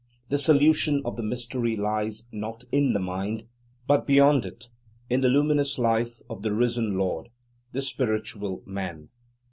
The 0.29 0.39
solution 0.39 1.03
of 1.05 1.15
the 1.15 1.21
mystery 1.21 1.75
lies 1.75 2.25
not 2.31 2.63
in 2.71 2.93
the 2.93 2.99
"mind" 2.99 3.45
but 3.85 4.07
beyond 4.07 4.47
it, 4.47 4.67
in 5.11 5.21
the 5.21 5.29
luminous 5.29 5.77
life 5.77 6.21
of 6.27 6.41
the 6.41 6.51
risen 6.55 6.97
Lord, 6.97 7.29
the 7.71 7.83
Spiritual 7.83 8.63
Man. 8.65 9.09